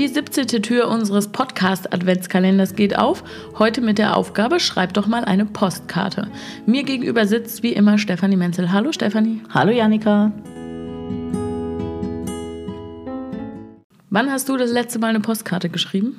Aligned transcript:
Die 0.00 0.08
17. 0.08 0.62
Tür 0.62 0.88
unseres 0.88 1.28
Podcast-Adventskalenders 1.28 2.74
geht 2.74 2.96
auf. 2.96 3.22
Heute 3.58 3.82
mit 3.82 3.98
der 3.98 4.16
Aufgabe, 4.16 4.58
schreib 4.58 4.94
doch 4.94 5.06
mal 5.06 5.26
eine 5.26 5.44
Postkarte. 5.44 6.30
Mir 6.64 6.84
gegenüber 6.84 7.26
sitzt 7.26 7.62
wie 7.62 7.74
immer 7.74 7.98
Stefanie 7.98 8.38
Menzel. 8.38 8.72
Hallo 8.72 8.92
Stefanie. 8.92 9.42
Hallo 9.52 9.72
Janika. 9.72 10.32
Wann 14.08 14.30
hast 14.30 14.48
du 14.48 14.56
das 14.56 14.72
letzte 14.72 14.98
Mal 15.00 15.08
eine 15.08 15.20
Postkarte 15.20 15.68
geschrieben? 15.68 16.16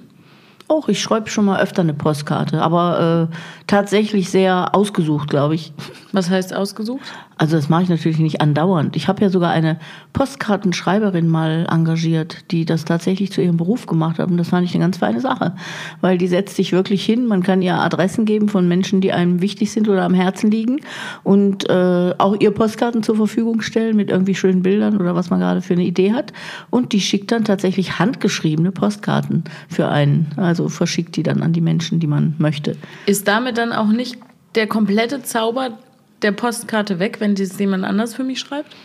auch, 0.71 0.87
ich 0.87 1.01
schreibe 1.01 1.29
schon 1.29 1.45
mal 1.45 1.59
öfter 1.59 1.81
eine 1.81 1.93
Postkarte, 1.93 2.61
aber 2.61 3.29
äh, 3.29 3.35
tatsächlich 3.67 4.29
sehr 4.29 4.73
ausgesucht, 4.73 5.29
glaube 5.29 5.55
ich. 5.55 5.73
Was 6.13 6.29
heißt 6.29 6.55
ausgesucht? 6.55 7.03
Also 7.41 7.55
das 7.55 7.69
mache 7.69 7.81
ich 7.81 7.89
natürlich 7.89 8.19
nicht 8.19 8.39
andauernd. 8.39 8.95
Ich 8.95 9.07
habe 9.07 9.23
ja 9.23 9.31
sogar 9.31 9.49
eine 9.49 9.79
Postkartenschreiberin 10.13 11.27
mal 11.27 11.65
engagiert, 11.71 12.51
die 12.51 12.65
das 12.65 12.85
tatsächlich 12.85 13.31
zu 13.31 13.41
ihrem 13.41 13.57
Beruf 13.57 13.87
gemacht 13.87 14.19
hat. 14.19 14.29
Und 14.29 14.37
das 14.37 14.49
fand 14.49 14.63
ich 14.63 14.75
eine 14.75 14.83
ganz 14.83 14.97
feine 14.97 15.19
Sache, 15.21 15.55
weil 16.01 16.19
die 16.19 16.27
setzt 16.27 16.55
sich 16.55 16.71
wirklich 16.71 17.03
hin. 17.03 17.25
Man 17.25 17.41
kann 17.41 17.63
ihr 17.63 17.73
Adressen 17.73 18.25
geben 18.25 18.47
von 18.47 18.67
Menschen, 18.67 19.01
die 19.01 19.11
einem 19.11 19.41
wichtig 19.41 19.71
sind 19.71 19.89
oder 19.89 20.03
am 20.03 20.13
Herzen 20.13 20.51
liegen 20.51 20.81
und 21.23 21.67
äh, 21.67 22.13
auch 22.19 22.39
ihr 22.39 22.51
Postkarten 22.51 23.01
zur 23.01 23.15
Verfügung 23.15 23.61
stellen 23.61 23.95
mit 23.95 24.11
irgendwie 24.11 24.35
schönen 24.35 24.61
Bildern 24.61 24.97
oder 24.97 25.15
was 25.15 25.31
man 25.31 25.39
gerade 25.39 25.63
für 25.63 25.73
eine 25.73 25.83
Idee 25.83 26.13
hat. 26.13 26.33
Und 26.69 26.93
die 26.93 27.01
schickt 27.01 27.31
dann 27.31 27.43
tatsächlich 27.43 27.97
handgeschriebene 27.97 28.71
Postkarten 28.71 29.45
für 29.67 29.87
einen. 29.87 30.27
Also 30.37 30.69
verschickt 30.69 31.15
die 31.15 31.23
dann 31.23 31.41
an 31.41 31.53
die 31.53 31.61
Menschen, 31.61 31.99
die 31.99 32.05
man 32.07 32.35
möchte. 32.37 32.77
Ist 33.07 33.27
damit 33.27 33.57
dann 33.57 33.73
auch 33.73 33.87
nicht 33.87 34.19
der 34.53 34.67
komplette 34.67 35.23
Zauber 35.23 35.79
der 36.23 36.31
Postkarte 36.31 36.99
weg, 36.99 37.19
wenn 37.19 37.35
das 37.35 37.57
jemand 37.59 37.83
anders 37.83 38.13
für 38.13 38.23
mich 38.23 38.39
schreibt? 38.39 38.75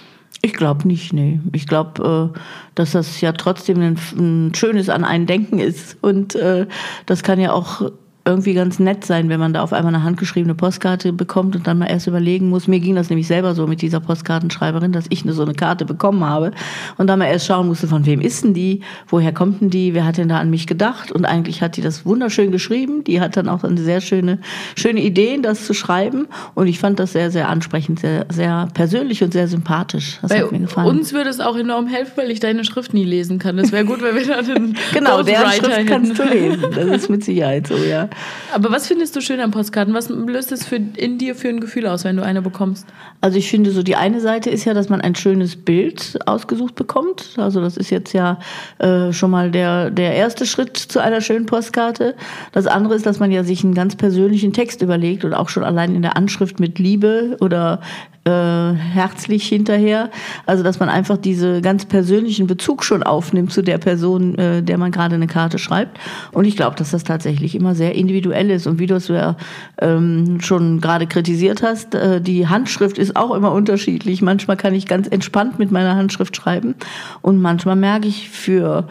Ich 0.43 0.53
glaube 0.53 0.87
nicht, 0.87 1.13
nee. 1.13 1.41
Ich 1.53 1.67
glaube, 1.67 2.33
äh, 2.35 2.39
dass 2.75 2.93
das 2.93 3.21
ja 3.21 3.33
trotzdem 3.33 3.81
ein, 3.81 3.99
ein, 4.17 4.55
schönes 4.55 4.89
an 4.89 5.05
einen 5.05 5.27
Denken 5.27 5.59
ist. 5.59 5.97
Und 6.03 6.35
äh, 6.35 6.67
das 7.07 7.23
kann 7.23 7.41
ja 7.41 7.53
auch 7.53 7.91
irgendwie 8.27 8.55
ganz 8.55 8.79
nett 8.79 9.05
sein, 9.05 9.29
wenn 9.29 9.39
man 9.39 9.53
da 9.53 9.63
auf 9.63 9.73
einmal 9.73 9.95
eine 9.95 10.03
handgeschriebene 10.03 10.55
Postkarte 10.55 11.13
bekommt 11.13 11.55
und 11.55 11.67
dann 11.67 11.79
mal 11.79 11.87
erst 11.87 12.07
überlegen 12.07 12.49
muss. 12.49 12.67
Mir 12.67 12.81
ging 12.81 12.97
das 12.97 13.09
nämlich 13.09 13.27
selber 13.27 13.55
so 13.55 13.67
mit 13.67 13.83
dieser 13.83 14.01
Postkartenschreiberin, 14.01 14.93
dass 14.93 15.07
ich 15.11 15.23
eine, 15.23 15.33
so 15.33 15.43
eine 15.43 15.55
Karte 15.55 15.85
bekommen 15.85 16.25
habe 16.25 16.51
und 16.99 17.07
dann 17.07 17.21
mal 17.21 17.27
erst 17.27 17.47
schauen 17.47 17.69
musste, 17.69 17.87
von 17.87 18.05
wem 18.05 18.21
ist 18.21 18.45
denn 18.45 18.53
die, 18.53 18.81
woher 19.07 19.33
kommt 19.33 19.61
denn 19.61 19.71
die, 19.71 19.95
wer 19.95 20.05
hat 20.05 20.19
denn 20.19 20.29
da 20.29 20.39
an 20.39 20.51
mich 20.51 20.67
gedacht 20.67 21.13
und 21.13 21.25
eigentlich 21.25 21.63
hat 21.63 21.77
die 21.77 21.83
das 21.83 22.05
wunderschön 22.05 22.51
geschrieben. 22.51 23.05
Die 23.05 23.21
hat 23.21 23.37
dann 23.37 23.49
auch 23.49 23.63
eine 23.63 23.81
sehr 23.81 24.01
schöne, 24.01 24.39
schöne 24.75 25.01
Ideen, 25.01 25.43
das 25.43 25.65
zu 25.65 25.73
schreiben 25.73 26.27
und 26.55 26.67
ich 26.67 26.79
fand 26.81 26.99
das 26.99 27.13
sehr, 27.13 27.31
sehr 27.31 27.49
ansprechend, 27.49 28.01
sehr, 28.01 28.27
sehr 28.31 28.69
persönlich 28.75 29.23
und 29.23 29.33
sehr 29.33 29.47
sympathisch. 29.47 30.19
Das 30.23 30.31
Bei 30.31 30.43
hat 30.43 30.53
mir 30.53 30.59
gefallen. 30.61 30.89
uns 30.89 31.13
würde 31.13 31.31
es 31.31 31.39
auch 31.41 31.57
enorm 31.57 31.87
helfen, 31.87 32.13
weil 32.17 32.31
ich 32.31 32.41
deine 32.41 32.65
Schrift 32.65 32.93
nie 32.93 33.05
lesen 33.05 33.39
kann. 33.39 33.57
Das 33.57 33.71
wäre 33.71 33.85
gut, 33.85 34.03
wenn 34.03 34.17
wir 34.17 34.27
da 34.27 34.39
einen 34.39 34.77
Genau, 34.93 35.23
der 35.23 35.51
Schrift 35.53 35.69
hätten. 35.69 35.87
kannst 35.87 36.19
du 36.19 36.25
lesen. 36.25 36.65
Das 36.75 36.87
ist 36.87 37.09
mit 37.11 37.25
Sicherheit 37.25 37.69
so, 37.69 37.77
ja. 37.77 38.09
Aber 38.53 38.71
was 38.71 38.87
findest 38.87 39.17
du 39.17 39.21
schön 39.21 39.41
an 39.41 39.51
Postkarten? 39.51 39.95
Was 39.95 40.09
löst 40.09 40.53
es 40.53 40.67
für, 40.67 40.77
in 40.77 41.19
dir 41.19 41.35
für 41.35 41.49
ein 41.49 41.61
Gefühl 41.61 41.87
aus, 41.87 42.05
wenn 42.05 42.17
du 42.17 42.25
eine 42.25 42.43
bekommst? 42.43 42.87
Also 43.21 43.39
ich 43.39 43.51
finde 43.51 43.71
so, 43.71 43.83
die 43.83 43.97
eine 43.97 44.21
Seite 44.21 44.51
ist 44.51 44.65
ja, 44.65 44.75
dass 44.75 44.89
man 44.89 45.01
ein 45.01 45.15
schönes 45.15 45.57
Bild 45.57 46.19
ausgesucht 46.27 46.75
bekommt. 46.75 47.35
Also 47.37 47.61
das 47.61 47.77
ist 47.77 47.91
jetzt 47.91 48.13
ja 48.13 48.39
äh, 48.79 49.13
schon 49.13 49.31
mal 49.31 49.51
der, 49.51 49.91
der 49.91 50.15
erste 50.15 50.47
Schritt 50.47 50.77
zu 50.77 51.01
einer 51.01 51.21
schönen 51.21 51.47
Postkarte. 51.47 52.15
Das 52.53 52.67
andere 52.67 52.95
ist, 52.95 53.07
dass 53.07 53.19
man 53.19 53.31
ja 53.31 53.45
sich 53.45 53.65
einen 53.65 53.75
ganz 53.75 53.97
persönlichen 53.97 54.53
Text 54.53 54.83
überlegt 54.83 55.25
und 55.25 55.35
auch 55.35 55.49
schon 55.49 55.65
allein 55.65 55.95
in 55.95 56.03
der 56.03 56.17
Anschrift 56.17 56.61
mit 56.61 56.79
Liebe 56.79 57.37
oder 57.41 57.81
äh, 58.27 58.75
herzlich 58.75 59.47
hinterher. 59.47 60.11
Also 60.47 60.63
dass 60.63 60.81
man 60.81 60.89
einfach 60.89 61.17
diese 61.17 61.61
ganz 61.61 61.85
persönlichen 61.85 62.47
Bezug 62.47 62.85
schon 62.85 63.03
aufnimmt 63.03 63.53
zu 63.53 63.63
der 63.63 63.79
Person, 63.79 64.37
äh, 64.37 64.63
der 64.63 64.79
man 64.79 64.91
gerade 64.91 65.15
eine 65.15 65.29
Karte 65.29 65.59
schreibt. 65.59 65.99
Und 66.33 66.45
ich 66.45 66.57
glaube, 66.57 66.77
dass 66.77 66.91
das 66.91 67.05
tatsächlich 67.05 67.55
immer 67.55 67.75
sehr 67.75 67.95
individuell 67.95 68.51
ist. 68.51 68.67
Und 68.67 68.79
wie 68.81 68.87
du 68.87 68.97
es 68.97 69.09
ja 69.09 69.37
ähm, 69.81 70.41
schon 70.41 70.81
gerade 70.81 71.07
kritisiert 71.07 71.63
hast, 71.63 71.95
äh, 71.95 72.21
die 72.21 72.49
Handschrift 72.49 72.99
ist 72.99 73.15
auch 73.15 73.33
immer 73.33 73.53
unterschiedlich. 73.53 74.23
Manchmal 74.23 74.57
kann 74.57 74.75
ich 74.75 74.87
ganz 74.87 75.07
entspannt 75.07 75.59
mit 75.59 75.71
meiner 75.71 75.95
Handschrift 75.95 76.35
schreiben 76.37 76.75
und 77.23 77.41
manchmal 77.41 77.77
merke 77.77 78.09
ich 78.09 78.29
für 78.29 78.89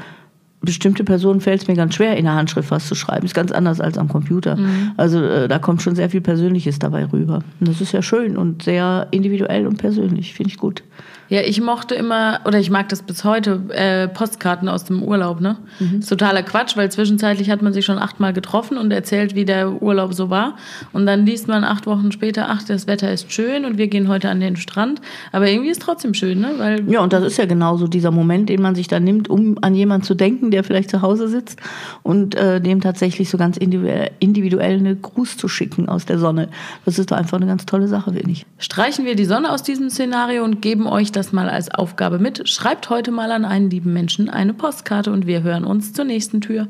bestimmte 0.65 1.03
Personen 1.03 1.41
fällt 1.41 1.61
es 1.61 1.67
mir 1.67 1.75
ganz 1.75 1.95
schwer, 1.95 2.17
in 2.17 2.25
der 2.25 2.35
Handschrift 2.35 2.71
was 2.71 2.87
zu 2.87 2.95
schreiben. 2.95 3.25
Ist 3.25 3.35
ganz 3.35 3.51
anders 3.51 3.79
als 3.79 3.97
am 3.97 4.07
Computer. 4.07 4.57
Mhm. 4.57 4.91
Also 4.97 5.23
äh, 5.23 5.47
da 5.47 5.59
kommt 5.59 5.81
schon 5.81 5.95
sehr 5.95 6.09
viel 6.09 6.21
Persönliches 6.21 6.79
dabei 6.79 7.05
rüber. 7.05 7.43
Und 7.59 7.69
das 7.69 7.81
ist 7.81 7.91
ja 7.91 8.01
schön 8.01 8.35
und 8.37 8.63
sehr 8.63 9.07
individuell 9.11 9.67
und 9.67 9.77
persönlich. 9.77 10.33
Finde 10.33 10.49
ich 10.49 10.57
gut. 10.57 10.83
Ja, 11.27 11.41
ich 11.41 11.59
mochte 11.59 11.95
immer, 11.95 12.41
oder 12.45 12.59
ich 12.59 12.69
mag 12.69 12.89
das 12.89 13.01
bis 13.01 13.23
heute, 13.23 13.61
äh, 13.69 14.07
Postkarten 14.07 14.69
aus 14.69 14.83
dem 14.83 15.01
Urlaub, 15.01 15.41
ne? 15.41 15.57
Mhm. 15.79 15.99
Ist 15.99 16.09
totaler 16.09 16.43
Quatsch, 16.43 16.77
weil 16.77 16.91
zwischenzeitlich 16.91 17.49
hat 17.49 17.61
man 17.61 17.73
sich 17.73 17.83
schon 17.83 17.97
achtmal 17.97 18.31
getroffen 18.31 18.77
und 18.77 18.91
erzählt, 18.91 19.33
wie 19.33 19.45
der 19.45 19.81
Urlaub 19.81 20.13
so 20.13 20.29
war. 20.29 20.55
Und 20.93 21.07
dann 21.07 21.25
liest 21.25 21.47
man 21.47 21.63
acht 21.63 21.87
Wochen 21.87 22.11
später, 22.11 22.47
ach, 22.49 22.61
das 22.63 22.85
Wetter 22.85 23.11
ist 23.11 23.31
schön 23.31 23.65
und 23.65 23.77
wir 23.77 23.87
gehen 23.87 24.07
heute 24.07 24.29
an 24.29 24.39
den 24.39 24.55
Strand. 24.55 25.01
Aber 25.31 25.49
irgendwie 25.49 25.69
ist 25.69 25.79
es 25.79 25.83
trotzdem 25.83 26.13
schön, 26.13 26.41
ne? 26.41 26.53
Weil 26.57 26.91
ja, 26.91 27.01
und 27.01 27.11
das 27.11 27.23
ist 27.23 27.37
ja 27.37 27.45
genauso 27.45 27.87
dieser 27.87 28.11
Moment, 28.11 28.49
den 28.49 28.61
man 28.61 28.75
sich 28.75 28.87
da 28.87 28.99
nimmt, 28.99 29.27
um 29.27 29.57
an 29.61 29.73
jemanden 29.73 30.05
zu 30.05 30.13
denken, 30.13 30.51
der 30.51 30.63
vielleicht 30.63 30.91
zu 30.91 31.01
Hause 31.01 31.27
sitzt 31.27 31.59
und 32.03 32.35
äh, 32.35 32.61
dem 32.61 32.81
tatsächlich 32.81 33.31
so 33.31 33.37
ganz 33.37 33.57
individuell, 33.57 34.11
individuell 34.19 34.77
eine 34.77 34.95
Gruß 34.95 35.37
zu 35.37 35.47
schicken 35.47 35.89
aus 35.89 36.05
der 36.05 36.19
Sonne. 36.19 36.49
Das 36.85 36.99
ist 36.99 37.09
doch 37.09 37.17
einfach 37.17 37.37
eine 37.37 37.47
ganz 37.47 37.65
tolle 37.65 37.87
Sache, 37.87 38.13
finde 38.13 38.29
ich. 38.29 38.45
Streichen 38.59 39.05
wir 39.05 39.15
die 39.15 39.25
Sonne 39.25 39.51
aus 39.51 39.63
diesem 39.63 39.89
Szenario 39.89 40.43
und 40.43 40.61
geben 40.61 40.85
euch 40.85 41.14
das 41.15 41.31
mal 41.31 41.49
als 41.49 41.69
Aufgabe 41.73 42.19
mit. 42.19 42.47
Schreibt 42.49 42.89
heute 42.89 43.11
mal 43.11 43.31
an 43.31 43.45
einen 43.45 43.69
lieben 43.69 43.93
Menschen 43.93 44.29
eine 44.29 44.53
Postkarte 44.53 45.11
und 45.11 45.27
wir 45.27 45.43
hören 45.43 45.63
uns 45.63 45.93
zur 45.93 46.05
nächsten 46.05 46.41
Tür. 46.41 46.67